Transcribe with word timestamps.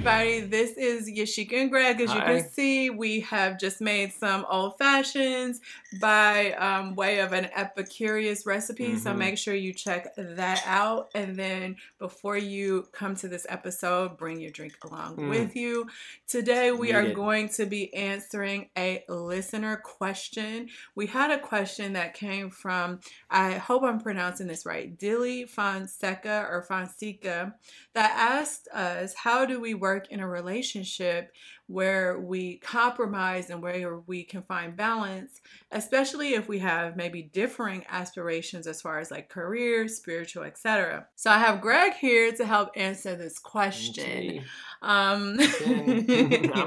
everybody. 0.00 0.40
This 0.40 0.72
is 0.72 1.10
Yashica 1.10 1.54
and 1.54 1.70
Greg. 1.70 2.02
As 2.02 2.12
you 2.12 2.20
can 2.20 2.46
see, 2.50 2.90
we 2.90 3.20
have 3.20 3.58
just 3.58 3.80
made 3.80 4.12
some 4.12 4.44
old 4.50 4.76
fashions 4.76 5.62
by 6.02 6.52
um, 6.52 6.94
way 6.96 7.20
of 7.20 7.32
an 7.32 7.46
Epicurious 7.56 8.44
recipe. 8.44 8.96
So 8.98 9.12
Mhm. 9.14 9.16
make 9.16 9.38
sure 9.38 9.54
you 9.54 9.72
check 9.72 10.08
that 10.18 10.62
out. 10.66 11.08
And 11.14 11.34
then 11.34 11.76
before 11.98 12.36
you 12.36 12.86
come 12.92 13.16
to 13.16 13.26
this 13.28 13.46
episode, 13.48 14.18
bring 14.18 14.38
your 14.38 14.50
drink 14.50 14.76
along 14.84 15.16
Mm. 15.16 15.30
with 15.30 15.56
you. 15.56 15.86
Today, 16.28 16.72
we 16.72 16.88
Need 16.88 16.94
are 16.94 17.02
it. 17.06 17.14
going 17.14 17.48
to 17.50 17.64
be 17.64 17.94
answering 17.94 18.68
a 18.76 19.02
listener 19.08 19.76
question. 19.78 20.68
We 20.94 21.06
had 21.06 21.30
a 21.30 21.38
question 21.38 21.94
that 21.94 22.12
came 22.12 22.50
from, 22.50 23.00
I 23.30 23.52
hope 23.52 23.82
I'm 23.82 24.00
pronouncing 24.00 24.46
this 24.46 24.66
right, 24.66 24.94
Dilly 24.98 25.46
Fonseca 25.46 26.46
or 26.50 26.62
Fonseca 26.64 27.54
that 27.94 28.12
asked 28.14 28.68
us 28.74 29.14
how 29.14 29.46
do 29.46 29.58
we 29.58 29.72
work 29.72 29.85
in 30.10 30.20
a 30.20 30.28
relationship 30.28 31.32
where 31.68 32.18
we 32.18 32.56
compromise 32.58 33.50
and 33.50 33.60
where 33.62 33.98
we 34.06 34.22
can 34.22 34.42
find 34.42 34.76
balance 34.76 35.40
especially 35.72 36.34
if 36.34 36.48
we 36.48 36.58
have 36.58 36.96
maybe 36.96 37.22
differing 37.22 37.84
aspirations 37.88 38.66
as 38.66 38.80
far 38.80 38.98
as 38.98 39.10
like 39.10 39.28
career 39.28 39.88
spiritual 39.88 40.44
etc 40.44 41.06
so 41.16 41.30
i 41.30 41.38
have 41.38 41.60
greg 41.60 41.92
here 41.94 42.32
to 42.32 42.44
help 42.44 42.68
answer 42.76 43.16
this 43.16 43.38
question 43.38 44.28
Okay. 44.28 44.42
um 44.82 45.38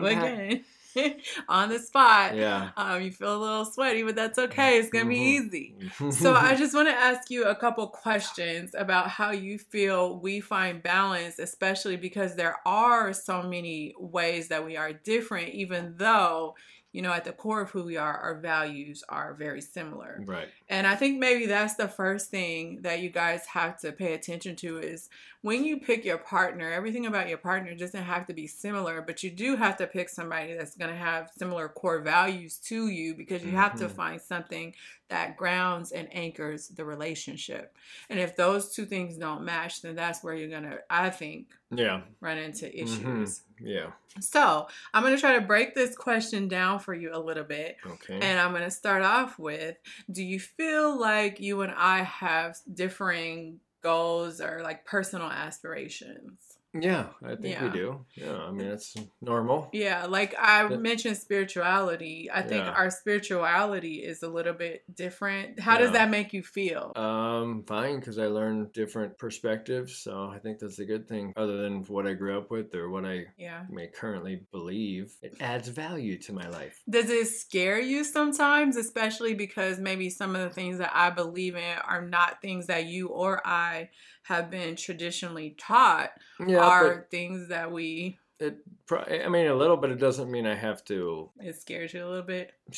Again. 0.09 0.65
I'm 0.99 1.07
back. 1.07 1.15
again 1.15 1.21
on 1.47 1.69
the 1.69 1.79
spot 1.79 2.35
Yeah. 2.35 2.69
um 2.77 3.01
you 3.01 3.11
feel 3.11 3.35
a 3.35 3.37
little 3.37 3.65
sweaty 3.65 4.03
but 4.03 4.15
that's 4.15 4.37
okay 4.37 4.77
it's 4.77 4.89
gonna 4.89 5.05
be 5.09 5.15
Mhm. 5.17 5.45
easy 5.45 5.75
so 6.11 6.33
I 6.35 6.55
just 6.61 6.73
want 6.73 6.87
to 6.87 6.93
ask 6.93 7.29
you 7.29 7.45
a 7.45 7.55
couple 7.55 7.87
questions 7.87 8.71
about 8.77 9.07
how 9.09 9.31
you 9.31 9.57
feel 9.57 10.19
we 10.19 10.39
find 10.39 10.81
balance, 10.83 11.39
especially 11.39 11.95
because 11.97 12.35
there 12.35 12.57
are 12.65 13.13
so 13.13 13.43
many 13.43 13.93
ways 13.99 14.47
that 14.49 14.65
we 14.65 14.77
are 14.77 14.93
different, 14.93 15.49
even 15.49 15.95
though, 15.97 16.55
you 16.91 17.01
know, 17.01 17.13
at 17.13 17.23
the 17.23 17.31
core 17.31 17.61
of 17.61 17.71
who 17.71 17.83
we 17.83 17.97
are, 17.97 18.17
our 18.17 18.39
values 18.39 19.03
are 19.09 19.33
very 19.33 19.61
similar. 19.61 20.23
right. 20.25 20.49
And 20.69 20.85
I 20.87 20.95
think 20.95 21.19
maybe 21.19 21.45
that's 21.45 21.75
the 21.75 21.87
first 21.87 22.29
thing 22.29 22.81
that 22.81 22.99
you 22.99 23.09
guys 23.09 23.45
have 23.47 23.79
to 23.81 23.91
pay 23.91 24.13
attention 24.13 24.55
to 24.57 24.77
is 24.79 25.09
when 25.41 25.63
you 25.63 25.79
pick 25.79 26.03
your 26.05 26.17
partner, 26.17 26.71
everything 26.71 27.05
about 27.05 27.29
your 27.29 27.37
partner 27.37 27.73
doesn't 27.75 28.03
have 28.03 28.25
to 28.27 28.33
be 28.33 28.47
similar, 28.47 29.01
but 29.01 29.23
you 29.23 29.31
do 29.31 29.55
have 29.55 29.77
to 29.77 29.87
pick 29.87 30.09
somebody 30.09 30.53
that's 30.53 30.75
going 30.75 30.91
to 30.91 30.97
have 30.97 31.31
similar 31.37 31.69
core 31.69 32.01
values 32.01 32.57
to 32.57 32.87
you 32.87 33.15
because 33.15 33.43
you 33.43 33.55
have 33.55 33.75
to 33.77 33.87
Mhm. 33.87 33.95
find 33.95 34.21
something 34.21 34.73
that 35.09 35.35
grounds 35.37 35.91
and 35.91 36.07
anchors 36.15 36.69
the 36.69 36.85
relationship. 36.85 37.75
And 38.09 38.19
if 38.19 38.35
those 38.35 38.73
two 38.73 38.85
things 38.85 39.17
don't 39.17 39.43
match, 39.43 39.81
then 39.81 39.95
that's 39.95 40.23
where 40.23 40.33
you're 40.35 40.49
to, 40.69 40.79
I 40.89 41.09
think, 41.09 41.47
Yeah. 41.71 42.01
run 42.21 42.37
into 42.37 42.65
Mhm. 42.65 42.73
issues. 42.83 43.41
Yeah. 43.59 43.91
So 44.19 44.67
I'm 44.93 45.03
to 45.15 45.19
try 45.21 45.33
to 45.33 45.41
break 45.41 45.75
this 45.75 45.95
question 45.95 46.47
down 46.47 46.79
for 46.79 46.93
you 46.93 47.11
a 47.13 47.19
little 47.19 47.43
bit. 47.43 47.77
Okay. 47.85 48.19
And 48.19 48.39
I'm 48.39 48.51
to 48.63 48.71
start 48.71 49.03
off 49.03 49.37
with 49.37 49.77
Do 50.11 50.23
you 50.23 50.39
feel 50.39 50.97
like 50.99 51.39
you 51.39 51.61
and 51.61 51.71
I 51.75 52.01
have 52.03 52.57
differing 52.73 53.59
goals 53.81 54.41
or 54.41 54.61
like 54.63 54.85
personal 54.85 55.27
aspirations? 55.27 56.48
Yeah, 56.73 57.07
I 57.23 57.35
think 57.35 57.55
Yeah. 57.55 57.63
we 57.63 57.69
do. 57.71 58.05
Yeah, 58.15 58.37
I 58.37 58.51
mean 58.51 58.67
it's 58.67 58.95
normal. 59.21 59.69
Yeah, 59.73 60.05
like 60.05 60.37
I 60.37 60.67
Yeah. 60.69 60.77
mentioned 60.77 61.17
spirituality. 61.17 62.29
I 62.31 62.41
think 62.41 62.65
Yeah. 62.65 62.71
our 62.71 62.89
spirituality 62.91 64.03
is 64.03 64.21
a 64.23 64.27
little 64.29 64.53
bit 64.53 64.83
different. 64.93 65.59
How 65.59 65.77
does 65.77 65.91
that 65.93 66.09
make 66.09 66.33
you 66.33 66.43
feel? 66.43 66.91
Um, 66.95 67.63
fine, 67.65 67.99
because 67.99 68.19
I 68.19 68.27
learned 68.27 68.71
different 68.73 69.17
perspectives, 69.17 69.97
so 69.97 70.29
I 70.33 70.39
think 70.39 70.59
that's 70.59 70.79
a 70.79 70.85
good 70.85 71.07
thing. 71.07 71.33
Other 71.35 71.57
than 71.57 71.83
what 71.85 72.05
I 72.05 72.13
grew 72.13 72.37
up 72.37 72.51
with 72.51 72.73
or 72.75 72.89
what 72.89 73.05
I 73.05 73.25
yeah. 73.37 73.65
may 73.69 73.87
currently 73.87 74.41
believe, 74.51 75.13
it 75.21 75.35
adds 75.39 75.69
value 75.69 76.17
to 76.19 76.33
my 76.33 76.47
life. 76.49 76.81
Does 76.89 77.09
it 77.09 77.27
scare 77.27 77.79
you 77.79 78.03
sometimes, 78.03 78.75
especially 78.77 79.33
because 79.33 79.79
maybe 79.79 80.09
some 80.09 80.35
of 80.35 80.41
the 80.41 80.53
things 80.53 80.77
that 80.77 80.91
I 80.93 81.09
believe 81.09 81.55
in 81.55 81.77
are 81.87 82.01
not 82.05 82.41
things 82.41 82.67
that 82.67 82.85
you 82.85 83.07
or 83.07 83.41
I 83.45 83.89
have 84.23 84.51
been 84.51 84.75
traditionally 84.75 85.55
taught, 85.57 86.11
Yeah, 86.45 86.58
are 86.63 87.07
things 87.11 87.47
that 87.49 87.71
we, 87.71 88.17
it. 88.39 88.57
I 88.91 89.27
mean, 89.29 89.47
a 89.47 89.55
little, 89.55 89.77
but 89.77 89.91
it 89.91 89.99
doesn't 89.99 90.31
mean 90.31 90.45
I 90.45 90.55
have 90.55 90.83
to. 90.85 91.29
it 91.39 91.59
scares 91.59 91.93
you 91.93 92.05
a 92.05 92.07
little 92.07 92.23
bit. 92.23 92.53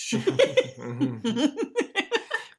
Mhm. 0.78 1.56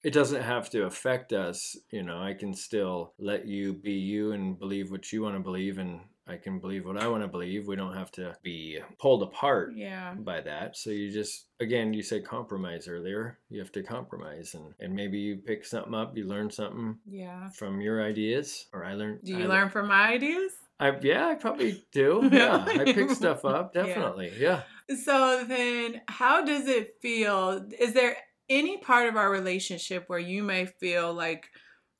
it 0.05 0.13
doesn't 0.13 0.43
have 0.43 0.71
to 0.71 0.85
affect 0.85 1.33
us. 1.33 1.77
You 1.91 2.03
know, 2.03 2.19
I 2.21 2.35
can 2.35 2.55
still 2.55 3.13
let 3.19 3.47
you 3.47 3.73
be 3.73 3.93
you 3.93 4.33
and 4.33 4.59
believe 4.59 4.91
what 4.91 5.13
you 5.13 5.23
want 5.23 5.37
to 5.37 5.41
believe, 5.41 5.79
and 5.79 6.01
I 6.27 6.37
can 6.37 6.61
believe 6.61 6.87
what 6.87 6.97
I 6.97 7.09
want 7.09 7.23
to 7.25 7.29
believe. 7.29 7.67
We 7.67 7.75
don't 7.77 7.95
have 7.97 8.11
to 8.13 8.37
be 8.43 8.79
pulled 9.01 9.23
apart 9.23 9.73
yeah. 9.75 10.15
by 10.15 10.41
that. 10.41 10.77
So 10.77 10.91
you 10.91 11.11
just, 11.13 11.47
again, 11.61 11.93
you 11.93 12.03
said 12.03 12.25
compromise 12.25 12.87
earlier. 12.89 13.39
You 13.51 13.59
have 13.61 13.73
to 13.73 13.83
compromise, 13.83 14.55
and 14.55 14.73
and 14.81 14.95
maybe 14.95 15.19
you 15.19 15.37
pick 15.37 15.65
something 15.65 15.95
up, 15.95 16.17
you 16.17 16.27
learn 16.27 16.51
something 16.51 16.99
Yeah. 17.07 17.51
from 17.51 17.81
your 17.81 18.03
ideas, 18.03 18.67
or 18.73 18.85
I 18.85 18.95
learn 18.95 19.19
Do 19.25 19.33
you 19.37 19.45
I, 19.45 19.49
learn 19.49 19.71
from 19.71 19.89
my 19.89 20.09
ideas? 20.09 20.53
I 20.83 20.99
yeah, 21.01 21.29
I 21.29 21.35
probably 21.37 21.85
do. 21.93 22.29
Yeah, 22.33 22.65
I 22.67 22.85
pick 22.93 23.11
stuff 23.11 23.45
up 23.45 23.73
Yeah. 23.75 23.87
definitely. 23.87 24.33
Yeah. 24.37 24.63
So 25.05 25.45
then, 25.47 26.01
how 26.09 26.45
does 26.45 26.67
it 26.67 26.95
feel? 27.01 27.65
Is 27.79 27.95
there 27.95 28.17
any 28.49 28.79
part 28.79 29.09
of 29.09 29.17
our 29.17 29.31
relationship 29.31 30.05
where 30.09 30.19
you 30.19 30.43
may 30.43 30.67
feel 30.67 31.15
like 31.15 31.47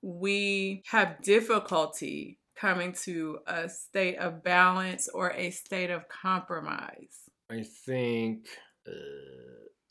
we 0.03 0.83
have 0.89 1.23
difficulty 1.23 2.41
coming 2.57 2.93
to 3.05 3.39
a 3.47 3.69
state 3.69 4.17
of 4.19 4.43
balance 4.43 5.09
or 5.09 5.31
a 5.33 5.51
state 5.51 5.91
of 5.91 6.09
compromise? 6.09 7.31
I 7.51 7.63
think. 7.87 8.47
Uh, 8.87 8.93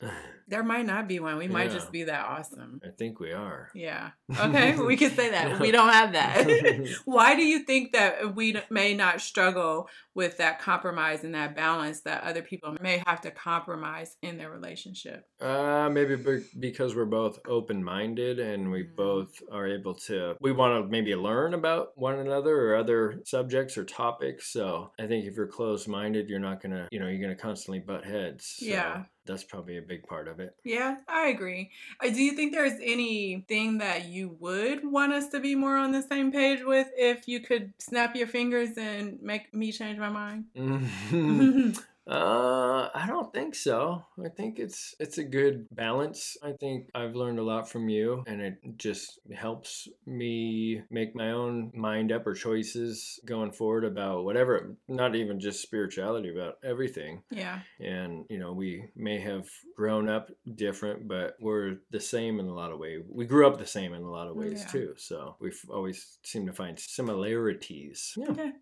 There 0.48 0.64
might 0.64 0.84
not 0.84 1.08
be 1.08 1.18
one. 1.18 1.38
We 1.38 1.48
might 1.48 1.68
Yeah. 1.70 1.74
just 1.78 1.92
be 1.92 2.02
that 2.04 2.26
awesome. 2.26 2.80
I 2.84 2.90
think 2.90 3.20
we 3.20 3.32
are. 3.32 3.70
Yeah. 3.74 4.10
Okay, 4.38 4.76
we 4.76 4.96
can 4.96 5.10
say 5.12 5.30
that. 5.30 5.60
We 5.60 5.70
don't 5.70 5.88
have 5.92 6.12
that. 6.12 6.86
Why 7.06 7.36
do 7.36 7.42
you 7.42 7.60
think 7.60 7.92
that 7.92 8.34
we 8.34 8.56
may 8.68 8.92
not 8.94 9.20
struggle 9.22 9.88
with 10.14 10.38
that 10.38 10.60
compromise 10.60 11.22
and 11.24 11.34
that 11.34 11.54
balance 11.56 12.00
that 12.02 12.24
other 12.24 12.42
people 12.42 12.76
may 12.82 13.02
have 13.06 13.20
to 13.22 13.30
compromise 13.30 14.16
in 14.20 14.36
their 14.36 14.50
relationship? 14.50 15.24
Uh, 15.40 15.88
maybe 15.90 16.16
be- 16.16 16.44
because 16.58 16.94
we're 16.94 17.04
both 17.06 17.38
open-minded 17.46 18.38
and 18.38 18.70
we 18.70 18.84
Mhm. 18.84 18.96
both 18.96 19.32
are 19.50 19.66
able 19.66 19.94
to. 19.94 20.36
We 20.40 20.52
want 20.52 20.84
to 20.84 20.90
maybe 20.90 21.14
learn 21.14 21.54
about 21.54 21.96
one 21.96 22.18
another 22.18 22.54
or 22.68 22.76
other 22.76 23.20
subjects 23.24 23.78
or 23.78 23.84
topics. 23.84 24.52
So 24.52 24.92
I 24.98 25.06
think 25.06 25.24
if 25.24 25.36
you're 25.36 25.46
closed-minded, 25.46 26.28
you're 26.28 26.40
not 26.40 26.60
gonna, 26.60 26.88
you 26.90 27.00
know, 27.00 27.06
you're 27.08 27.22
gonna 27.22 27.36
constantly 27.36 27.78
butt 27.80 28.04
heads. 28.04 28.56
So 28.58 28.66
Yeah. 28.66 29.04
That's 29.24 29.44
probably 29.44 29.78
a 29.78 29.82
big 29.82 30.06
part 30.06 30.26
of 30.26 30.40
it. 30.40 30.56
Yeah, 30.64 30.96
I 31.06 31.28
agree. 31.28 31.70
Uh, 32.02 32.10
Do 32.10 32.22
you 32.22 32.32
think 32.32 32.52
there's 32.52 32.78
anything 32.82 33.78
that 33.78 34.06
you 34.06 34.36
would 34.40 34.84
want 34.84 35.12
us 35.12 35.28
to 35.28 35.40
be 35.40 35.54
more 35.54 35.76
on 35.76 35.92
the 35.92 36.02
same 36.02 36.32
page 36.32 36.64
with 36.64 36.88
if 36.96 37.28
you 37.28 37.40
could 37.40 37.72
snap 37.78 38.16
your 38.16 38.26
fingers 38.26 38.70
and 38.76 39.20
make 39.22 39.54
me 39.54 39.70
change 39.70 39.98
my 39.98 40.08
mind? 40.08 40.46
Uh, 42.04 42.88
I 42.94 43.04
don't 43.06 43.32
think 43.32 43.54
so. 43.54 44.04
I 44.24 44.28
think 44.28 44.58
it's 44.58 44.94
it's 44.98 45.18
a 45.18 45.24
good 45.24 45.66
balance. 45.70 46.36
I 46.42 46.52
think 46.52 46.88
I've 46.94 47.14
learned 47.14 47.38
a 47.38 47.44
lot 47.44 47.68
from 47.70 47.88
you, 47.88 48.24
and 48.26 48.42
it 48.42 48.58
just 48.76 49.20
helps 49.32 49.86
me 50.04 50.82
make 50.90 51.14
my 51.14 51.30
own 51.30 51.70
mind 51.74 52.10
up 52.10 52.26
or 52.26 52.34
choices 52.34 53.20
going 53.24 53.52
forward 53.52 53.84
about 53.84 54.24
whatever. 54.24 54.74
Not 54.88 55.14
even 55.14 55.38
just 55.38 55.62
spirituality, 55.62 56.30
about 56.30 56.58
everything. 56.64 57.22
yeah. 57.30 57.60
And 57.80 58.24
you 58.28 58.38
know, 58.38 58.52
we 58.52 58.86
may 58.96 59.20
have 59.20 59.46
grown 59.76 60.08
up 60.08 60.30
different, 60.56 61.06
but 61.06 61.36
we're 61.40 61.76
the 61.90 62.00
same 62.00 62.40
in 62.40 62.46
a 62.46 62.54
lot 62.54 62.72
of 62.72 62.80
ways. 62.80 63.02
We 63.08 63.26
grew 63.26 63.46
up 63.46 63.58
the 63.58 63.66
same 63.66 63.94
in 63.94 64.02
a 64.02 64.10
lot 64.10 64.26
of 64.28 64.34
ways 64.34 64.60
Yeah. 64.62 64.72
too. 64.72 64.94
So 64.96 65.36
we've 65.40 65.60
always 65.70 66.18
seemed 66.24 66.48
to 66.48 66.52
find 66.52 66.76
similarities. 66.78 68.14
Yeah. 68.16 68.30
Okay. 68.30 68.52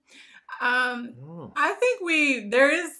Um, 0.61 1.15
Oh. 1.23 1.53
I 1.57 1.75
think 1.75 2.01
we 2.03 2.49
there 2.51 2.71
is 2.71 2.91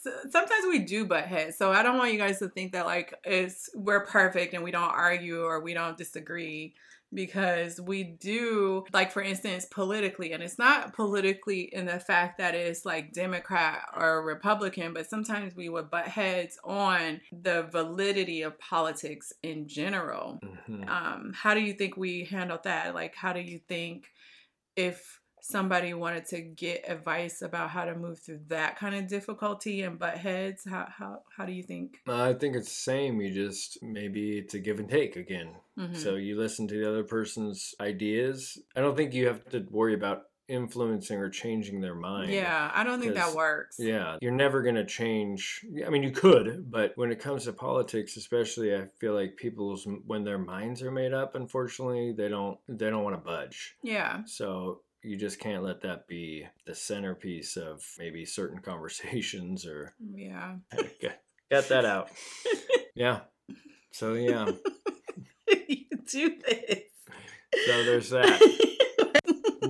sometimes 0.41 0.65
we 0.69 0.81
do 0.81 1.05
butt 1.07 1.25
heads, 1.25 1.57
so 1.59 1.73
I 1.73 1.83
don't 1.83 1.99
want 1.99 2.13
you 2.13 2.19
guys 2.19 2.39
to 2.41 2.49
think 2.49 2.73
that 2.73 2.87
like 2.87 3.15
it's 3.25 3.69
we're 3.75 4.05
perfect 4.07 4.55
and 4.55 4.65
we 4.65 4.71
don't 4.71 4.83
argue 4.91 5.43
or 5.43 5.61
we 5.63 5.75
don't 5.75 5.97
disagree 5.97 6.75
because 7.13 7.81
we 7.81 8.05
do 8.05 8.85
like 8.93 9.11
for 9.11 9.21
instance 9.21 9.67
politically 9.69 10.33
and 10.33 10.45
it's 10.45 10.61
not 10.61 10.93
politically 10.95 11.63
in 11.63 11.87
the 11.87 11.99
fact 11.99 12.39
that 12.39 12.55
it's 12.55 12.85
like 12.85 13.13
democrat 13.13 13.81
or 13.97 14.25
republican 14.25 14.93
but 14.95 15.11
sometimes 15.11 15.57
we 15.57 15.69
would 15.69 15.91
butt 15.91 16.07
heads 16.07 16.57
on 16.63 17.21
the 17.33 17.65
validity 17.73 18.43
of 18.43 18.57
politics 18.61 19.33
in 19.43 19.67
general 19.67 20.39
Mhm. 20.69 20.89
um, 20.89 21.33
how 21.35 21.53
do 21.53 21.61
you 21.61 21.73
think 21.73 21.97
we 21.97 22.25
handled 22.27 22.63
that? 22.63 22.95
Like, 22.95 23.17
how 23.17 23.33
do 23.33 23.41
you 23.41 23.59
think 23.59 24.07
if 24.77 25.20
somebody 25.43 25.95
wanted 25.95 26.27
to 26.27 26.41
get 26.41 26.85
advice 26.89 27.43
about 27.43 27.71
how 27.71 27.85
to 27.85 27.95
move 27.95 28.19
through 28.19 28.41
that 28.49 28.77
kind 28.79 28.95
of 28.95 29.09
difficulty 29.09 29.83
and 29.83 29.99
butt 29.99 30.19
heads, 30.19 30.65
how 30.69 30.87
how 30.89 31.23
how 31.37 31.45
do 31.45 31.53
you 31.53 31.63
think? 31.63 31.99
I 32.09 32.33
think 32.33 32.57
it's 32.57 32.69
the 32.69 32.75
same. 32.75 33.21
You 33.21 33.33
just 33.33 33.83
maybe 33.83 34.39
it's 34.39 34.55
a 34.55 34.59
give 34.59 34.79
and 34.79 34.89
take 34.89 35.17
again. 35.17 35.55
Mhm. 35.79 35.97
So 35.97 36.17
you 36.17 36.39
listen 36.39 36.69
to 36.69 36.75
the 36.79 36.89
other 36.89 37.05
person's 37.05 37.75
ideas. 37.81 38.59
I 38.77 38.81
don't 38.81 38.97
think 38.97 39.15
you 39.15 39.27
have 39.27 39.49
to 39.51 39.67
worry 39.71 39.95
about 39.95 40.25
influencing 40.51 41.19
or 41.19 41.31
changing 41.31 41.81
their 41.81 41.95
mind. 41.95 42.33
Yeah, 42.33 42.71
I 42.75 42.83
don't 42.83 43.01
think 43.01 43.15
that 43.15 43.35
works. 43.35 43.77
Yeah, 43.79 44.19
you're 44.21 44.33
never 44.33 44.63
going 44.63 44.75
to 44.75 44.85
change. 44.85 45.65
I 45.87 45.91
mean, 45.91 46.03
you 46.03 46.11
could, 46.11 46.69
but 46.71 46.93
when 46.97 47.13
it 47.13 47.21
comes 47.21 47.45
to 47.45 47.53
politics, 47.53 48.17
especially, 48.17 48.75
I 48.75 48.87
feel 48.99 49.15
like 49.15 49.37
people's 49.37 49.87
when 50.07 50.25
their 50.25 50.39
minds 50.39 50.83
are 50.83 50.91
made 50.91 51.15
up, 51.15 51.37
unfortunately, 51.37 52.13
they 52.13 52.29
don't 52.29 52.59
they 52.69 52.91
don't 52.91 53.05
want 53.05 53.15
to 53.15 53.25
budge. 53.25 53.77
Yeah. 53.83 54.25
So 54.27 54.83
you 55.02 55.17
just 55.17 55.38
can't 55.41 55.62
let 55.62 55.82
that 55.82 56.06
be 56.06 56.47
the 56.67 56.75
centerpiece 56.75 57.56
of 57.56 57.85
maybe 57.99 58.25
certain 58.25 58.58
conversations 58.62 59.67
or 59.67 59.94
Yeah. 60.14 60.56
get, 61.00 61.23
that 61.69 61.85
out. 61.85 62.11
Yeah. 62.94 63.20
So 63.93 64.14
yeah. 64.14 64.50
you 65.69 65.85
do 66.06 66.37
this. 66.47 66.82
So 67.67 67.85
there's 67.85 68.11
that. 68.11 68.67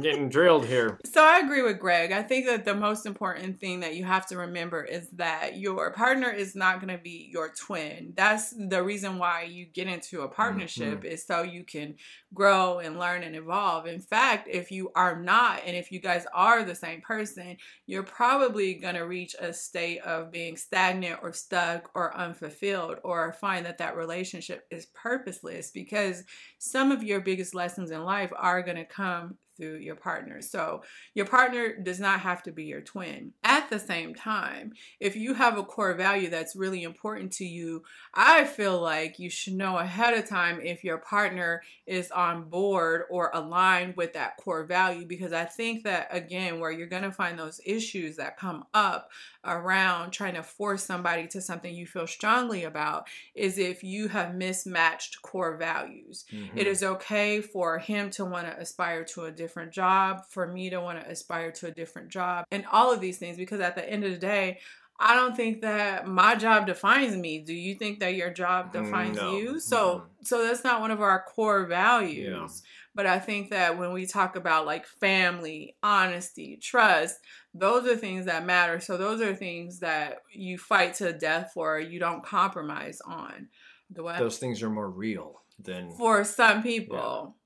I'm 0.01 0.05
getting 0.05 0.31
drilled 0.31 0.65
here. 0.65 0.99
So 1.11 1.25
I 1.25 1.41
agree 1.41 1.61
with 1.61 1.81
Greg. 1.81 2.13
I 2.13 2.23
think 2.23 2.47
that 2.47 2.65
the 2.65 2.75
most 2.75 3.05
important 3.05 3.59
thing 3.59 3.81
that 3.81 3.97
you 3.97 4.05
have 4.05 4.27
to 4.27 4.39
remember 4.39 4.85
is 4.85 5.09
that 5.15 5.59
your 5.59 5.91
partner 5.93 6.31
is 6.31 6.55
not 6.55 6.81
going 6.81 6.97
to 6.97 7.03
be 7.03 7.29
your 7.33 7.53
twin. 7.53 8.13
That's 8.17 8.55
the 8.57 8.83
reason 8.83 9.19
why 9.19 9.43
you 9.43 9.67
get 9.67 9.89
into 9.89 10.23
a 10.23 10.29
partnership 10.29 11.01
mm-hmm. 11.01 11.07
is 11.07 11.27
so 11.27 11.43
you 11.43 11.65
can 11.65 11.97
grow 12.33 12.79
and 12.79 12.99
learn 12.99 13.25
and 13.25 13.35
evolve. 13.35 13.87
In 13.87 14.01
fact, 14.01 14.49
if 14.49 14.71
you 14.71 14.93
are 14.95 15.21
not 15.21 15.63
and 15.67 15.77
if 15.77 15.91
you 15.91 15.99
guys 15.99 16.27
are 16.33 16.63
the 16.63 16.77
same 16.77 17.01
person, 17.01 17.57
you're 17.87 18.05
probably 18.05 18.75
going 18.75 18.95
to 18.95 19.03
reach 19.03 19.35
a 19.41 19.53
state 19.53 20.01
of 20.03 20.31
being 20.31 20.57
stagnant 20.57 21.19
or 21.23 21.33
stuck 21.33 21.91
or 21.95 22.17
unfulfilled 22.17 22.99
or 23.03 23.33
find 23.33 23.67
that 23.67 23.79
that 23.79 23.97
relationship 23.97 24.65
is 24.71 24.87
purposeless 24.95 25.73
because 25.73 26.23
some 26.59 26.93
of 26.93 27.03
your 27.03 27.21
biggest 27.21 27.53
lessons 27.53 27.91
in 27.91 28.05
life 28.05 28.33
are 28.37 28.63
going 28.63 28.77
to 28.77 28.85
come 28.85 29.37
through 29.57 29.77
your 29.77 29.97
partner. 29.97 30.41
So 30.43 30.83
your 31.15 31.27
partner 31.27 31.77
does 31.77 32.01
not 32.01 32.21
have 32.21 32.43
to 32.45 32.53
be 32.53 32.65
your 32.65 32.81
twin. 32.81 33.33
At 33.45 33.69
the 33.71 33.79
same 33.79 34.15
time, 34.15 34.73
if 34.99 35.17
you 35.17 35.35
have 35.35 35.59
a 35.59 35.63
core 35.65 35.95
value 35.95 36.31
that's 36.31 36.57
really 36.57 36.83
important 36.83 37.33
to 37.35 37.45
you, 37.45 37.83
I 38.15 38.45
feel 38.45 38.81
like 38.81 39.19
you 39.19 39.31
should 39.31 39.55
know 39.55 39.79
ahead 39.79 40.15
of 40.15 40.29
time 40.29 40.61
if 40.61 40.83
your 40.85 40.99
partner 40.99 41.63
is 41.87 42.11
on 42.11 42.49
board 42.49 43.03
or 43.11 43.31
aligned 43.35 43.97
with 43.97 44.13
that 44.15 44.37
core 44.37 44.65
value 44.65 45.07
because 45.07 45.33
I 45.33 45.45
think 45.45 45.85
that 45.85 46.09
again 46.11 46.61
where 46.61 46.71
you're 46.71 46.87
going 46.87 47.03
to 47.03 47.13
find 47.13 47.39
those 47.39 47.61
issues 47.65 48.17
that 48.17 48.37
come 48.37 48.65
up 48.75 49.11
around 49.45 50.11
trying 50.11 50.35
to 50.35 50.43
force 50.43 50.85
somebody 50.85 51.27
to 51.29 51.41
something 51.41 51.75
you 51.75 51.87
feel 51.87 52.07
strongly 52.07 52.65
about 52.65 53.07
is 53.35 53.59
if 53.59 53.83
you 53.83 54.09
have 54.09 54.35
mismatched 54.35 55.23
core 55.23 55.57
values. 55.57 56.25
Mhm. 56.33 56.51
It 56.57 56.67
is 56.67 56.83
okay 56.83 57.41
for 57.41 57.79
him 57.79 58.11
to 58.11 58.25
want 58.25 58.47
to 58.47 58.59
aspire 58.59 59.05
to 59.05 59.25
a 59.25 59.31
different 59.33 59.50
job, 59.73 60.23
for 60.29 60.47
me 60.47 60.71
to 60.71 60.81
want 60.81 61.01
to 61.01 61.11
aspire 61.11 61.51
to 61.53 61.67
a 61.67 61.71
different 61.71 62.09
job, 62.09 62.45
and 62.51 62.65
all 62.71 62.93
of 62.93 63.01
these 63.01 63.19
things 63.19 63.37
because 63.37 63.61
at 63.61 63.75
the 63.75 63.89
end 63.89 64.05
of 64.05 64.13
the 64.13 64.19
day, 64.19 64.59
I 65.03 65.15
don't 65.15 65.35
think 65.35 65.63
that 65.63 66.07
my 66.07 66.35
job 66.35 66.67
defines 66.67 67.17
me. 67.17 67.39
Do 67.39 67.55
you 67.55 67.75
think 67.75 68.01
that 68.01 68.15
your 68.15 68.31
job 68.31 68.73
defines 68.73 69.17
No. 69.17 69.37
you? 69.37 69.59
So 69.59 70.05
so 70.23 70.47
that's 70.47 70.63
not 70.63 70.83
one 70.83 70.91
of 70.91 71.01
our 71.01 71.23
core 71.23 71.65
values. 71.65 72.63
Yeah. 72.63 72.67
But 72.95 73.07
I 73.07 73.19
think 73.19 73.51
that 73.51 73.79
when 73.79 73.93
we 73.93 74.05
talk 74.05 74.37
about 74.37 74.67
like 74.67 74.85
family, 74.85 75.77
honesty, 75.83 76.59
trust, 76.61 77.19
those 77.55 77.87
are 77.87 77.97
things 77.97 78.27
that 78.27 78.45
matter. 78.45 78.79
So 78.81 78.99
those 78.99 79.23
are 79.23 79.35
things 79.35 79.79
that 79.79 80.19
you 80.33 80.59
fight 80.59 80.95
to 80.95 81.13
death 81.13 81.53
for, 81.55 81.79
you 81.79 81.99
don't 81.99 82.23
compromise 82.25 83.01
on. 83.07 83.49
Do 83.93 84.07
I? 84.07 84.19
Those 84.19 84.39
things 84.39 84.63
are 84.63 84.71
more 84.71 84.91
real 84.91 85.41
than 85.59 85.93
for 85.93 86.25
some 86.25 86.63
people. 86.63 87.37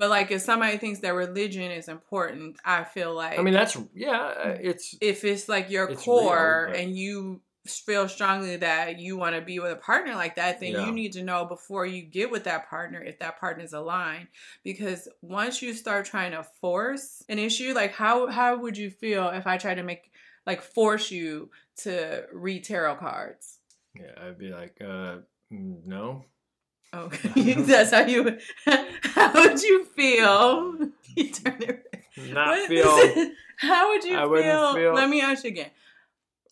But 0.00 0.08
like 0.08 0.30
if 0.30 0.40
somebody 0.40 0.78
thinks 0.78 1.00
that 1.00 1.14
religion 1.14 1.70
is 1.70 1.86
important, 1.86 2.56
I 2.64 2.84
feel 2.84 3.14
like 3.14 3.38
I 3.38 3.42
mean, 3.42 3.52
that's 3.54 3.76
yeah. 3.94 4.56
It's 4.60 4.96
if 5.00 5.24
it's 5.24 5.46
like 5.48 5.70
your 5.70 5.90
It's 5.90 6.02
core 6.02 6.64
real, 6.64 6.72
but- 6.72 6.80
and 6.80 6.96
you 6.96 7.42
feel 7.66 8.08
strongly 8.08 8.56
that 8.56 8.98
you 8.98 9.18
want 9.18 9.36
to 9.36 9.42
be 9.42 9.58
with 9.58 9.70
a 9.70 9.76
partner 9.76 10.14
like 10.14 10.36
that, 10.36 10.58
then 10.60 10.72
Yeah. 10.72 10.86
you 10.86 10.92
need 10.92 11.12
to 11.12 11.22
know 11.22 11.44
before 11.44 11.84
you 11.84 12.00
get 12.02 12.30
with 12.30 12.44
that 12.44 12.70
partner 12.70 13.02
if 13.02 13.18
that 13.18 13.38
partner 13.38 13.62
is 13.62 13.74
aligned. 13.74 14.28
Because 14.64 15.06
once 15.20 15.60
you 15.60 15.74
start 15.74 16.06
trying 16.06 16.32
to 16.32 16.42
force 16.62 17.22
an 17.28 17.38
issue, 17.38 17.74
like 17.74 17.92
how 17.92 18.26
how 18.28 18.56
would 18.56 18.78
you 18.78 18.90
feel 18.90 19.28
if 19.28 19.46
I 19.46 19.58
tried 19.58 19.74
to 19.74 19.82
make 19.82 20.10
like 20.46 20.62
force 20.62 21.10
you 21.10 21.50
to 21.82 22.24
read 22.32 22.64
tarot 22.64 22.96
cards? 22.96 23.58
yeah. 23.94 24.14
I'd 24.26 24.38
be 24.38 24.48
like, 24.48 24.78
uh, 24.80 25.18
mm, 25.52 25.84
no. 25.84 26.24
Okay, 26.92 27.52
that's 27.58 27.92
how 27.92 28.04
you. 28.06 28.38
How 29.02 29.32
would 29.34 29.62
you 29.62 29.84
feel? 29.84 30.74
You 31.16 31.28
turn 31.32 31.60
it. 31.60 31.92
Not 32.32 32.46
What- 32.48 32.68
feel. 32.68 33.30
How 33.58 33.88
would 33.90 34.04
you 34.04 34.16
I 34.16 34.22
feel? 34.42 34.74
feel- 34.74 34.94
Let 34.94 35.10
me 35.10 35.20
ask 35.20 35.42
you 35.44 35.50
again. 35.50 35.70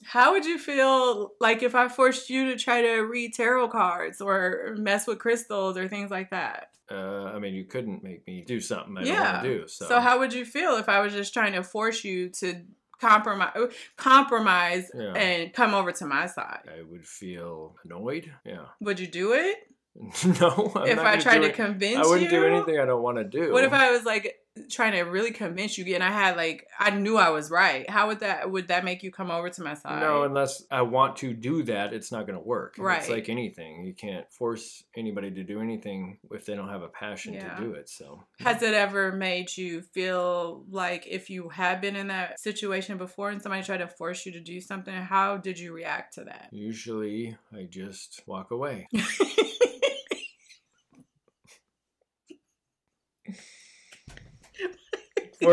How 0.05 0.33
would 0.33 0.45
you 0.45 0.59
feel 0.59 1.33
like 1.41 1.63
if 1.63 1.75
I 1.77 1.87
forced 1.89 2.29
you 2.29 2.51
to 2.51 2.57
try 2.57 2.83
to 2.83 2.97
read 3.03 3.35
tarot 3.35 3.69
cards 3.69 4.21
or 4.21 4.75
mess 4.77 5.07
with 5.07 5.21
crystals 5.21 5.77
or 5.77 5.87
things 5.89 6.11
like 6.11 6.31
that? 6.31 6.71
Uh, 6.91 7.25
I 7.35 7.39
mean, 7.39 7.55
you 7.55 7.65
couldn't 7.67 8.03
make 8.03 8.27
me 8.27 8.43
do 8.47 8.61
something 8.61 8.97
I 8.99 9.03
Yeah. 9.05 9.15
don't 9.15 9.33
want 9.33 9.43
to 9.45 9.59
do. 9.61 9.69
So, 9.69 9.89
So. 9.89 10.01
how 10.01 10.19
would 10.19 10.33
you 10.33 10.45
feel 10.45 10.77
if 10.77 10.89
I 10.89 11.01
was 11.01 11.13
just 11.13 11.33
trying 11.33 11.53
to 11.53 11.63
force 11.63 12.03
you 12.03 12.31
to 12.41 12.63
compromise, 13.01 13.71
compromise, 13.97 14.91
Yeah. 14.95 15.13
and 15.13 15.53
come 15.53 15.73
over 15.75 15.93
to 15.93 16.05
my 16.07 16.27
side? 16.27 16.63
I 16.69 16.83
would 16.83 17.07
feel 17.07 17.77
annoyed. 17.85 18.35
Yeah. 18.45 18.67
Would 18.81 18.99
you 18.99 19.07
do 19.07 19.35
it 19.35 19.57
no. 20.41 20.73
I'm 20.77 20.87
if 20.89 20.99
I 20.99 21.17
tried 21.17 21.41
to 21.41 21.53
convince 21.53 21.99
I 21.99 22.03
wouldn't 22.03 22.31
you? 22.31 22.39
do 22.41 22.45
anything 22.47 22.79
I 22.79 22.85
don't 22.85 23.03
want 23.03 23.19
to 23.19 23.25
do. 23.25 23.53
What 23.53 23.65
if 23.65 23.73
I 23.73 23.91
was 23.91 24.05
like 24.05 24.37
trying 24.71 24.91
to 24.91 25.03
really 25.03 25.31
convince 25.31 25.79
you 25.79 25.95
and 25.95 26.03
I 26.03 26.11
had 26.11 26.37
like 26.37 26.67
I 26.81 26.91
knew 26.91 27.17
I 27.17 27.31
was 27.31 27.49
right? 27.51 27.89
How 27.89 28.09
would 28.09 28.21
that 28.21 28.51
would 28.51 28.69
that 28.69 28.85
make 28.85 29.03
you 29.05 29.11
come 29.13 29.31
over 29.31 29.49
to 29.51 29.63
my 29.63 29.75
side? 29.75 30.01
No, 30.01 30.23
unless 30.25 30.65
I 30.71 30.83
want 30.83 31.17
to 31.19 31.33
do 31.33 31.63
that, 31.65 31.93
it's 31.93 32.11
not 32.13 32.27
going 32.27 32.39
to 32.39 32.45
work. 32.45 32.75
It's 32.77 32.81
Right. 32.85 33.09
like 33.09 33.29
anything. 33.29 33.85
You 33.85 33.95
can't 33.95 34.31
force 34.33 34.83
anybody 34.97 35.31
to 35.33 35.45
do 35.45 35.61
anything 35.61 36.19
if 36.33 36.45
they 36.45 36.55
don't 36.57 36.69
have 36.69 36.83
a 36.83 36.89
passion 36.89 37.35
Yeah. 37.35 37.55
to 37.55 37.63
do 37.63 37.73
it. 37.73 37.89
So, 37.89 38.23
Has 38.41 38.63
it 38.63 38.75
ever 38.75 39.13
made 39.13 39.57
you 39.57 39.81
feel 39.83 40.65
like 40.71 41.07
if 41.07 41.31
you 41.31 41.49
had 41.51 41.81
been 41.81 41.95
in 41.97 42.09
that 42.09 42.41
situation 42.41 42.99
before 42.99 43.31
and 43.31 43.41
somebody 43.41 43.63
tried 43.65 43.79
to 43.79 43.89
force 43.89 44.27
you 44.27 44.33
to 44.33 44.41
do 44.41 44.61
something, 44.61 44.95
how 44.95 45.37
did 45.37 45.59
you 45.59 45.73
react 45.73 46.15
to 46.15 46.25
that? 46.25 46.49
usually 46.53 47.37
I 47.53 47.65
just 47.71 48.23
walk 48.27 48.51
away. 48.51 48.89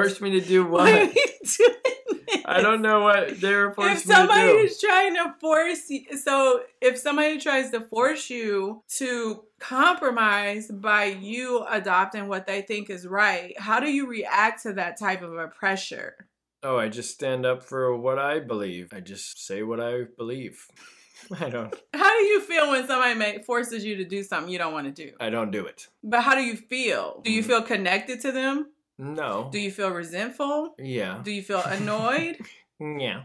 Force 0.03 0.21
me 0.21 0.31
to 0.31 0.41
do 0.41 0.65
Why 0.69 0.91
are 0.91 1.05
what? 1.05 1.15
you 1.15 1.25
doing 1.57 1.75
this? 2.27 2.41
I 2.45 2.61
don't 2.61 2.81
know 2.81 3.01
what 3.01 3.39
they 3.41 3.53
were 3.53 3.73
If 3.77 3.77
me 4.05 4.13
somebody 4.13 4.41
to 4.41 4.51
do. 4.53 4.57
is 4.59 4.79
trying 4.79 5.15
to 5.15 5.33
force 5.39 5.89
you, 5.89 6.17
so 6.17 6.61
if 6.81 6.97
somebody 6.97 7.39
tries 7.39 7.71
to 7.71 7.81
force 7.81 8.29
you 8.29 8.83
to 8.97 9.43
compromise 9.59 10.67
by 10.71 11.05
you 11.05 11.65
adopting 11.69 12.27
what 12.27 12.45
they 12.47 12.61
think 12.61 12.89
is 12.89 13.07
right, 13.07 13.59
how 13.59 13.79
do 13.79 13.91
you 13.91 14.07
react 14.07 14.63
to 14.63 14.73
that 14.73 14.97
type 14.99 15.21
of 15.21 15.33
a 15.33 15.47
pressure? 15.47 16.27
Oh, 16.63 16.77
I 16.77 16.89
just 16.89 17.11
stand 17.13 17.45
up 17.45 17.63
for 17.63 17.95
what 17.95 18.17
I 18.17 18.39
believe. 18.39 18.91
I 18.93 18.99
just 18.99 19.45
say 19.45 19.61
what 19.63 19.79
I 19.79 20.03
believe. 20.17 20.65
I 21.39 21.49
don't. 21.49 21.73
How 21.93 22.09
do 22.19 22.25
you 22.25 22.41
feel 22.41 22.71
when 22.71 22.85
somebody 22.87 23.13
make, 23.15 23.45
forces 23.45 23.85
you 23.85 23.95
to 23.97 24.03
do 24.05 24.23
something 24.23 24.51
you 24.51 24.57
don't 24.57 24.73
want 24.73 24.93
to 24.93 25.05
do? 25.05 25.15
I 25.19 25.29
don't 25.29 25.51
do 25.51 25.65
it. 25.65 25.87
But 26.03 26.21
how 26.21 26.35
do 26.35 26.41
you 26.41 26.55
feel? 26.57 27.21
Do 27.23 27.31
you 27.31 27.41
Mhm. 27.41 27.47
feel 27.47 27.61
connected 27.61 28.19
to 28.21 28.31
them? 28.31 28.71
No. 28.97 29.49
Do 29.51 29.59
you 29.59 29.71
feel 29.71 29.89
resentful? 29.91 30.75
yeah. 30.79 31.19
Do 31.23 31.31
you 31.31 31.41
feel 31.43 31.61
annoyed? 31.63 32.37
Yeah. 32.79 33.23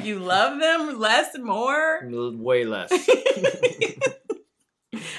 you 0.00 0.20
love 0.20 0.60
them 0.60 0.98
less, 1.00 1.34
and 1.34 1.44
more? 1.44 2.00
Way 2.08 2.64
less. 2.64 2.90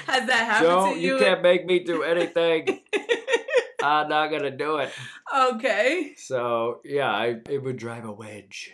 Has 0.06 0.26
that 0.26 0.44
happened 0.46 0.70
so 0.70 0.94
to 0.94 0.98
you 1.00 1.14
you? 1.14 1.18
can't 1.18 1.42
make 1.42 1.66
me 1.66 1.80
do 1.80 2.02
anything. 2.02 2.80
I'm 3.82 4.08
not 4.08 4.28
gonna 4.28 4.56
do 4.56 4.76
it. 4.78 4.90
okay. 5.36 6.14
So 6.16 6.80
yeah, 6.84 7.10
I 7.10 7.36
it 7.50 7.62
would 7.62 7.76
drive 7.76 8.04
a 8.06 8.12
wedge 8.12 8.72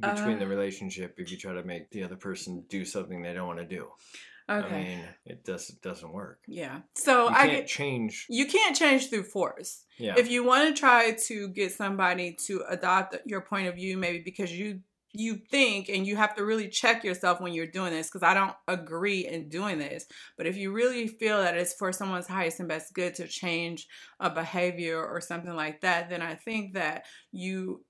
between 0.00 0.38
the 0.38 0.44
Uh. 0.44 0.48
relationship 0.48 1.14
if 1.18 1.30
you 1.30 1.38
try 1.38 1.54
to 1.54 1.62
make 1.62 1.90
the 1.90 2.02
other 2.02 2.16
person 2.16 2.64
do 2.68 2.84
something 2.84 3.22
they 3.22 3.32
don't 3.32 3.46
want 3.46 3.60
to 3.60 3.64
do. 3.64 3.88
Okay. 4.58 4.74
I 4.76 4.84
mean, 4.84 5.04
it 5.24 5.44
does 5.44 5.70
it 5.70 5.80
doesn't 5.82 6.12
work. 6.12 6.40
yeah. 6.46 6.80
So 6.94 7.28
You 7.28 7.34
I 7.36 7.46
can't 7.48 7.66
change. 7.66 8.26
you 8.28 8.46
can't 8.46 8.76
change 8.76 9.08
through 9.10 9.24
force. 9.24 9.84
Yeah. 9.98 10.14
If 10.16 10.30
you 10.30 10.44
want 10.44 10.74
to 10.74 10.78
try 10.80 11.12
to 11.28 11.48
get 11.48 11.72
somebody 11.72 12.36
to 12.46 12.62
adopt 12.68 13.16
your 13.26 13.40
point 13.40 13.68
of 13.68 13.74
view, 13.76 13.96
maybe 13.96 14.20
because 14.20 14.52
you 14.52 14.80
you 15.14 15.36
think 15.50 15.88
and 15.88 16.06
you 16.06 16.16
have 16.16 16.34
to 16.36 16.44
really 16.44 16.68
check 16.68 17.04
yourself 17.04 17.40
when 17.40 17.52
you're 17.52 17.66
doing 17.66 17.92
this 17.92 18.08
because 18.08 18.22
I 18.22 18.34
don't 18.34 18.54
agree 18.66 19.26
in 19.26 19.48
doing 19.48 19.78
this. 19.78 20.06
But 20.36 20.46
if 20.46 20.56
you 20.56 20.72
really 20.72 21.06
feel 21.06 21.42
that 21.42 21.56
it's 21.56 21.74
for 21.74 21.92
someone's 21.92 22.26
highest 22.26 22.60
and 22.60 22.68
best 22.68 22.94
good 22.94 23.14
to 23.16 23.28
change 23.28 23.88
a 24.20 24.30
behavior 24.30 25.04
or 25.04 25.20
something 25.20 25.54
like 25.54 25.82
that, 25.82 26.08
then 26.08 26.22
I 26.22 26.34
think 26.34 26.74
that 26.74 27.04
you 27.30 27.84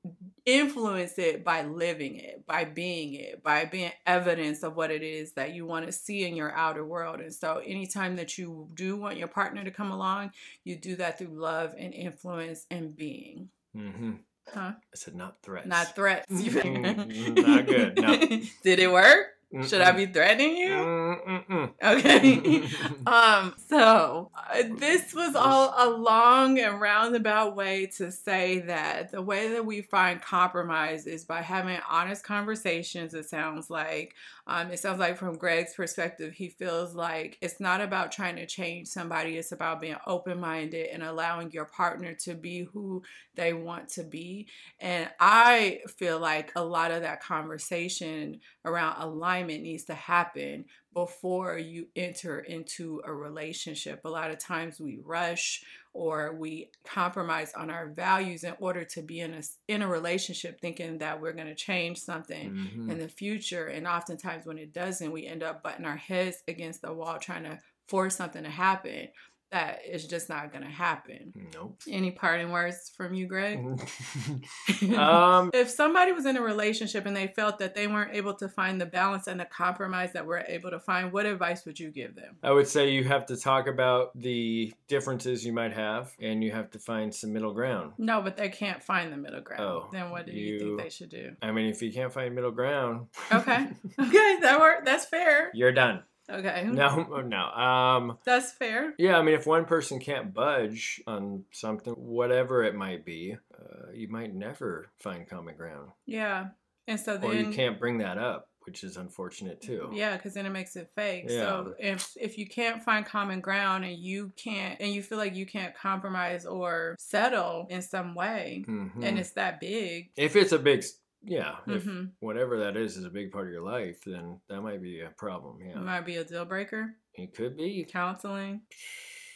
influence 0.45 1.19
it 1.19 1.45
by 1.45 1.63
living 1.63 2.17
it, 2.17 2.45
by 2.47 2.65
being 2.65 3.15
it, 3.15 3.43
by 3.43 3.65
being 3.65 3.93
evidence 4.07 4.63
of 4.63 4.75
what 4.75 4.91
it 4.91 5.03
is 5.03 5.35
that 5.35 5.55
you 5.55 5.67
want 5.67 5.87
to 5.87 5.93
see 5.93 6.27
in 6.27 6.35
your 6.35 6.53
outer 6.53 6.85
world. 6.85 7.21
And 7.21 7.33
so 7.33 7.63
anytime 7.65 8.17
that 8.17 8.37
you 8.39 8.69
do 8.75 8.97
want 8.97 9.17
your 9.19 9.29
partner 9.29 9.63
to 9.65 9.71
come 9.71 9.91
along, 9.93 10.33
you 10.65 10.77
do 10.77 10.97
that 10.97 11.19
through 11.19 11.39
love 11.41 11.75
and 11.79 11.95
influence 11.95 12.67
and 12.71 12.97
being. 12.97 13.51
hmm 13.75 14.13
Huh? 14.53 14.73
I 14.77 14.95
said 14.95 15.15
not 15.15 15.43
threats. 15.43 15.67
Not 15.67 15.95
threats. 15.95 16.27
Mm, 16.33 17.43
not 17.43 17.67
good, 17.67 18.01
no. 18.01 18.17
Did 18.63 18.79
it 18.79 18.91
work? 18.91 19.29
Should 19.67 19.83
I 19.83 19.93
be 19.93 20.07
threatening 20.07 20.57
you? 20.57 20.71
Mm-mm-mm. 20.71 21.73
Okay. 21.83 22.65
um, 23.07 23.55
so 23.69 24.31
uh, 24.35 24.63
this 24.79 25.13
was 25.13 25.35
all 25.37 25.75
a 25.77 25.91
long 25.91 26.59
and 26.59 26.81
roundabout 26.81 27.55
way 27.55 27.87
to 27.99 28.11
say 28.11 28.61
that 28.61 29.13
the 29.13 29.21
way 29.21 29.51
that 29.51 29.67
we 29.67 29.83
find 29.83 30.23
compromise 30.23 31.07
is 31.07 31.27
by 31.27 31.43
having 31.43 31.79
honest 31.89 32.25
conversations. 32.25 33.13
It 33.13 33.29
sounds 33.29 33.69
like, 33.69 34.15
um, 34.47 34.73
it 34.73 34.81
sounds 34.81 34.99
like 34.99 35.17
from 35.17 35.39
Greg's 35.39 35.75
perspective, 35.75 36.33
he 36.33 36.49
feels 36.49 36.95
like 36.95 37.39
it's 37.41 37.61
not 37.61 37.81
about 37.81 38.11
trying 38.11 38.35
to 38.37 38.47
change 38.47 38.89
somebody. 38.89 39.37
It's 39.37 39.53
about 39.53 39.81
being 39.81 39.97
open 40.07 40.41
minded 40.41 40.89
and 40.93 41.03
allowing 41.03 41.53
your 41.53 41.67
partner 41.67 42.13
to 42.25 42.35
be 42.35 42.63
who 42.63 43.03
they 43.37 43.53
want 43.53 43.89
to 43.91 44.03
be. 44.03 44.49
And 44.81 45.09
I 45.21 45.81
feel 45.97 46.19
like 46.19 46.51
a 46.57 46.65
lot 46.65 46.91
of 46.91 47.03
that 47.03 47.23
conversation 47.23 48.41
around 48.65 49.01
alignment 49.01 49.63
needs 49.63 49.85
to 49.85 49.95
happen 49.95 50.65
before 50.95 51.59
you 51.59 51.87
enter 51.97 52.41
into 52.41 53.01
a 53.05 53.13
relationship. 53.13 54.05
A 54.05 54.09
lot 54.09 54.31
of 54.31 54.39
times 54.39 54.81
we 54.81 54.99
rush 55.05 55.65
or 55.95 56.35
we 56.35 56.71
compromise 56.85 57.53
on 57.55 57.71
our 57.71 57.87
values 57.89 58.45
in 58.45 58.55
order 58.59 58.85
to 58.85 59.03
be 59.03 59.21
in 59.21 59.35
a 59.35 59.43
in 59.69 59.83
a 59.83 59.89
relationship 59.89 60.61
thinking 60.61 60.99
that 60.99 61.21
we're 61.21 61.33
going 61.33 61.47
to 61.47 61.55
change 61.55 61.99
something 61.99 62.51
Mhm. 62.51 62.91
in 62.91 62.99
the 62.99 63.09
future 63.09 63.67
and 63.67 63.87
oftentimes 63.87 64.47
when 64.47 64.59
it 64.59 64.73
doesn't 64.73 65.13
we 65.13 65.27
end 65.27 65.43
up 65.43 65.63
butting 65.63 65.85
our 65.85 65.97
heads 65.97 66.43
against 66.49 66.83
the 66.83 66.93
wall 66.93 67.19
trying 67.19 67.45
to 67.45 67.59
force 67.89 68.17
something 68.17 68.43
to 68.45 68.51
happen 68.51 69.09
that 69.53 69.81
is 69.89 70.07
just 70.07 70.29
not 70.29 70.51
going 70.51 70.65
to 70.65 70.71
happen. 70.71 71.33
Nope. 71.55 71.79
Any 71.89 72.11
parting 72.11 72.51
words 72.51 72.91
from 72.97 73.15
you, 73.15 73.27
Greg? 73.27 73.59
um, 74.97 75.51
if 75.55 75.69
somebody 75.71 76.13
was 76.13 76.27
in 76.27 76.37
a 76.37 76.43
relationship 76.43 77.07
and 77.07 77.15
they 77.15 77.29
felt 77.29 77.59
that 77.59 77.75
they 77.75 77.87
weren't 77.87 78.15
able 78.15 78.35
to 78.35 78.49
find 78.49 78.81
the 78.81 78.87
balance 78.87 79.27
and 79.27 79.39
the 79.39 79.45
compromise 79.45 80.13
that 80.15 80.27
we're 80.27 80.41
able 80.49 80.71
to 80.71 80.81
find, 80.81 81.13
what 81.13 81.27
advice 81.27 81.65
would 81.67 81.79
you 81.79 81.91
give 81.91 82.15
them? 82.15 82.37
I 82.43 82.51
would 82.53 82.67
say 82.67 82.91
you 82.91 83.05
have 83.05 83.27
to 83.27 83.37
talk 83.37 83.67
about 83.67 84.11
the 84.19 84.73
differences 84.89 85.45
you 85.45 85.53
might 85.53 85.73
have, 85.75 86.13
and 86.21 86.43
you 86.43 86.51
have 86.53 86.71
to 86.73 86.79
find 86.79 87.15
some 87.15 87.33
middle 87.33 87.53
ground. 87.53 87.93
No, 87.99 88.23
but 88.23 88.37
they 88.37 88.49
can't 88.49 88.83
find 88.83 89.13
the 89.13 89.17
middle 89.17 89.41
ground. 89.41 89.63
Oh, 89.63 89.89
then 89.93 90.11
what 90.11 90.27
do 90.27 90.33
you, 90.33 90.55
you- 90.55 90.59
think 90.59 90.83
they 90.83 90.91
should 90.91 91.11
do? 91.11 91.37
I 91.43 91.53
mean, 91.53 91.67
if 91.67 91.83
you 91.83 91.93
can't 91.93 92.13
find 92.13 92.35
middle 92.35 92.51
ground, 92.51 93.09
Okay. 93.31 93.67
Okay, 93.99 94.39
that 94.41 94.59
work. 94.61 94.85
That's 94.85 95.05
fair. 95.05 95.51
you're 95.55 95.73
done. 95.73 96.03
Okay. 96.33 96.67
No, 96.71 97.23
no. 97.27 97.45
Um, 97.47 98.19
That's 98.25 98.53
fair. 98.53 98.95
yeah, 98.99 99.19
I 99.19 99.23
mean, 99.23 99.35
if 99.35 99.47
one 99.47 99.65
person 99.65 100.01
can't 100.01 100.33
budge 100.33 101.01
on 101.07 101.45
something, 101.53 101.93
whatever 101.95 102.65
it 102.65 102.75
might 102.75 103.05
be, 103.05 103.37
uh, 103.59 103.91
you 103.93 104.09
might 104.09 104.35
never 104.35 104.91
find 105.01 105.29
common 105.29 105.57
ground, 105.57 105.91
Yeah. 106.07 106.49
And 106.89 106.99
so 106.99 107.17
then 107.17 107.31
or 107.31 107.35
you 107.35 107.51
can't 107.53 107.79
bring 107.79 107.99
that 107.99 108.19
up, 108.19 108.49
which 108.63 108.83
is 108.83 108.97
unfortunate 108.97 109.61
too. 109.61 109.89
Yeah, 109.93 110.17
because 110.17 110.35
then 110.35 110.47
it 110.47 110.51
makes 110.51 110.75
it 110.75 110.91
fake. 110.97 111.27
Yeah. 111.29 111.41
So 111.43 111.75
if 111.79 112.11
if 112.21 112.39
you 112.39 112.47
can't 112.49 112.83
find 112.83 113.07
common 113.07 113.41
ground 113.41 113.85
and 113.85 113.97
you 113.97 114.33
can't 114.37 114.81
and 114.81 114.93
you 114.93 115.01
feel 115.01 115.17
like 115.19 115.37
you 115.37 115.47
can't 115.47 115.77
compromise 115.77 116.45
or 116.45 116.97
settle 116.99 117.69
in 117.71 117.83
some 117.83 118.17
way, 118.17 118.65
Mhm. 118.67 119.05
and 119.05 119.17
it's 119.19 119.31
that 119.35 119.61
big, 119.61 120.11
if 120.17 120.35
it's 120.35 120.51
a 120.51 120.59
big, 120.59 120.83
yeah, 121.25 121.57
if 121.67 121.85
Mhm. 121.85 122.11
whatever 122.21 122.59
that 122.61 122.77
is 122.77 122.97
is 122.97 123.05
a 123.05 123.11
big 123.11 123.31
part 123.33 123.47
of 123.47 123.53
your 123.53 123.63
life, 123.63 124.01
then 124.05 124.41
that 124.49 124.61
might 124.63 124.83
be 124.83 125.01
a 125.01 125.11
problem. 125.11 125.59
Yeah, 125.61 125.79
it 125.79 125.83
might 125.85 126.03
be 126.07 126.17
a 126.17 126.25
deal 126.25 126.45
breaker. 126.45 126.95
it 127.15 127.35
could 127.35 127.57
be. 127.57 127.85
Counseling. 127.85 128.63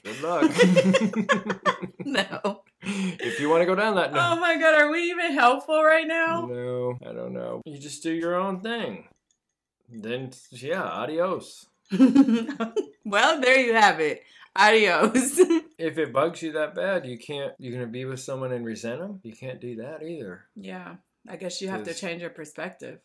Good 0.05 0.21
luck. 0.23 0.51
No. 2.05 2.63
if 2.83 3.41
you 3.41 3.49
want 3.49 3.63
to 3.63 3.67
go 3.67 3.75
down 3.75 3.97
that, 3.97 4.13
No. 4.13 4.21
Oh 4.33 4.41
my 4.41 4.57
god, 4.59 4.81
are 4.81 4.91
we 4.91 5.11
even 5.11 5.33
helpful 5.33 5.83
right 5.83 6.07
now? 6.07 6.47
No, 6.47 6.97
I 7.05 7.13
don't 7.13 7.33
know. 7.33 7.61
You 7.65 7.79
just 7.79 8.03
do 8.03 8.13
your 8.13 8.37
own 8.37 8.61
thing. 8.61 9.09
Then, 9.89 10.31
yeah, 10.51 10.83
adios. 10.83 11.67
well, 13.05 13.41
there 13.41 13.59
you 13.61 13.75
have 13.75 14.01
it. 14.01 14.23
Adios. 14.55 15.39
If 15.79 15.99
it 15.99 16.13
bugs 16.13 16.43
you 16.43 16.53
that 16.53 16.75
bad, 16.75 17.05
you 17.07 17.19
can't. 17.19 17.53
You're 17.59 17.75
gonna 17.75 17.87
be 17.91 18.05
with 18.07 18.21
someone 18.21 18.53
and 18.53 18.65
resent 18.65 19.01
them. 19.01 19.21
You 19.23 19.35
can't 19.35 19.61
do 19.61 19.77
that 19.77 20.03
either. 20.03 20.47
yeah, 20.57 20.97
I 21.29 21.37
guess 21.37 21.61
you 21.61 21.69
have 21.69 21.85
to 21.85 21.95
change 21.95 22.21
your 22.23 22.31
perspective. 22.31 23.01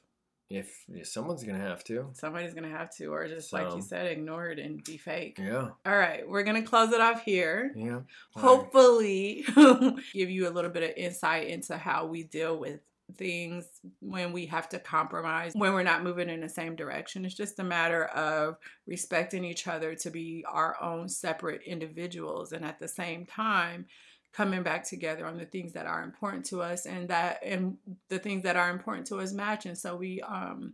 If 0.50 0.84
yeah, 0.90 1.04
someone's 1.04 1.44
gonna 1.46 1.60
have 1.60 1.82
to. 1.86 2.10
Somebody's 2.14 2.54
gonna 2.54 2.70
have 2.70 2.94
to, 2.98 3.06
or 3.08 3.26
just 3.28 3.54
like 3.54 3.74
you 3.74 3.82
said, 3.82 4.08
ignore 4.08 4.48
it 4.50 4.60
and 4.60 4.84
be 4.84 4.98
fake. 4.98 5.38
Yeah, 5.40 5.70
All 5.86 5.98
right, 5.98 6.28
we're 6.28 6.44
gonna 6.44 6.62
close 6.64 6.92
it 6.92 7.00
off 7.00 7.24
here. 7.24 7.72
yeah. 7.74 7.86
All 7.86 7.96
right. 7.96 8.06
Hopefully, 8.36 9.46
give 10.14 10.30
you 10.30 10.50
a 10.50 10.52
little 10.52 10.72
bit 10.72 10.84
of 10.84 10.98
insight 10.98 11.48
into 11.48 11.78
how 11.78 12.06
we 12.06 12.24
deal 12.24 12.58
with 12.60 12.82
things 13.18 13.66
when 14.02 14.32
we 14.34 14.46
have 14.48 14.68
to 14.70 14.80
compromise, 14.80 15.54
when 15.56 15.74
we're 15.74 15.84
not 15.84 16.04
moving 16.04 16.30
in 16.30 16.42
the 16.42 16.50
same 16.50 16.76
direction. 16.76 17.24
It's 17.26 17.36
just 17.36 17.60
a 17.60 17.64
matter 17.64 18.06
of 18.06 18.58
respecting 18.88 19.44
each 19.46 19.68
other 19.68 19.96
to 19.96 20.10
be 20.10 20.44
our 20.48 20.82
own 20.82 21.08
separate 21.10 21.62
individuals 21.64 22.52
and 22.52 22.66
at 22.66 22.80
the 22.80 22.88
same 22.88 23.26
time 23.26 23.86
coming 24.34 24.64
back 24.64 24.88
together 24.88 25.26
on 25.26 25.38
the 25.38 25.46
things 25.46 25.74
that 25.74 25.86
are 25.86 26.04
important 26.04 26.46
to 26.46 26.62
us 26.62 26.86
and 26.86 27.10
that 27.10 27.40
and 27.44 27.78
the 28.10 28.20
things 28.20 28.44
that 28.44 28.56
are 28.56 28.70
important 28.70 29.06
to 29.08 29.18
us 29.18 29.34
match 29.34 29.66
and 29.66 29.78
so 29.78 29.96
we 29.96 30.22
um 30.22 30.74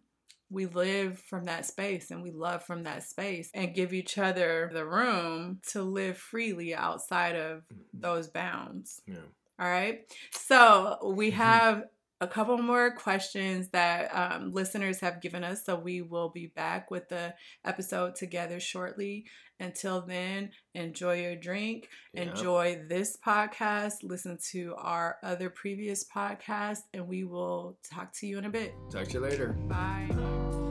we 0.49 0.65
live 0.65 1.19
from 1.19 1.45
that 1.45 1.65
space 1.65 2.09
and 2.11 2.23
we 2.23 2.31
love 2.31 2.63
from 2.63 2.83
that 2.83 3.03
space 3.03 3.49
and 3.53 3.73
give 3.75 3.93
each 3.93 4.17
other 4.17 4.69
the 4.71 4.85
room 4.85 5.59
to 5.67 5.81
live 5.81 6.17
freely 6.17 6.73
outside 6.73 7.35
of 7.35 7.63
those 7.93 8.29
bounds. 8.29 9.01
Yeah. 9.05 9.15
All 9.59 9.67
right. 9.67 10.05
So 10.31 11.11
we 11.15 11.31
Mhm. 11.31 11.35
have 11.35 11.83
a 12.19 12.27
couple 12.27 12.57
more 12.57 12.91
questions 12.95 13.69
that 13.69 14.09
um, 14.15 14.51
listeners 14.51 14.99
have 15.01 15.21
given 15.21 15.43
us. 15.43 15.65
So 15.65 15.75
we 15.75 16.01
will 16.01 16.29
be 16.29 16.47
back 16.47 16.89
with 16.89 17.09
the 17.09 17.35
episode 17.63 18.15
together 18.15 18.59
shortly. 18.59 19.25
Until 19.59 20.01
then, 20.01 20.51
enjoy 20.75 21.21
your 21.21 21.35
drink, 21.35 21.89
Yeah. 22.13 22.23
enjoy 22.23 22.83
this 22.87 23.17
podcast, 23.17 23.95
listen 24.03 24.37
to 24.51 24.75
our 24.77 25.17
other 25.23 25.49
previous 25.49 26.05
podcasts, 26.07 26.81
and 26.93 27.07
we 27.07 27.23
will 27.23 27.79
talk 27.91 28.13
to 28.19 28.27
you 28.27 28.37
in 28.37 28.45
a 28.45 28.49
bit. 28.51 28.73
Talk 28.91 29.05
to 29.07 29.13
you 29.13 29.19
later. 29.19 29.53
Bye. 29.67 30.09
It's 30.11 30.66